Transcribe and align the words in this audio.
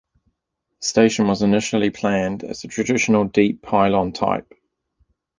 The 0.81 0.87
station 0.87 1.27
was 1.27 1.43
initially 1.43 1.91
planned 1.91 2.43
as 2.43 2.63
a 2.63 2.67
traditional 2.67 3.25
deep 3.25 3.61
pylon 3.61 4.13
type. 4.13 4.51